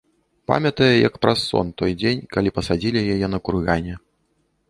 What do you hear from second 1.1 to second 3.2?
праз сон, той дзень, калі пасадзілі